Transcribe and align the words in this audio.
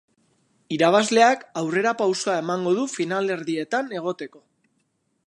Irabazleak 0.77 1.43
aurrera 1.61 1.91
pausoa 2.01 2.37
emango 2.45 2.75
du 2.79 2.89
finalerdietan 2.97 3.95
egoteko. 4.01 4.43